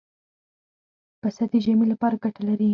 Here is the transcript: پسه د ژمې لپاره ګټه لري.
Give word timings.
پسه 1.21 1.43
د 1.51 1.53
ژمې 1.63 1.85
لپاره 1.91 2.15
ګټه 2.23 2.41
لري. 2.49 2.69